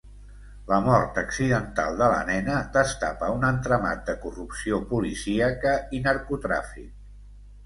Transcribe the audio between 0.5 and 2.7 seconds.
La mort accidental de la nena